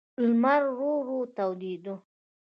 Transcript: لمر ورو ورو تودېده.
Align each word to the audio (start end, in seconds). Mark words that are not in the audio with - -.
لمر 0.23 0.61
ورو 0.69 0.91
ورو 0.99 1.17
تودېده. 1.35 1.95